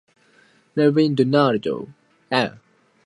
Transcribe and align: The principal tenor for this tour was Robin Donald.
The 0.73 0.91
principal 0.91 1.15
tenor 1.25 1.47
for 1.59 1.59
this 1.59 1.63
tour 1.63 1.79
was 2.31 2.33
Robin 2.33 2.33
Donald. 2.47 2.59